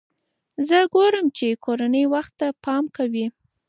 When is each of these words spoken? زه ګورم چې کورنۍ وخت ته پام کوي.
زه 0.67 0.77
ګورم 0.93 1.27
چې 1.37 1.47
کورنۍ 1.65 2.03
وخت 2.13 2.33
ته 2.39 2.47
پام 2.63 2.83
کوي. 2.97 3.25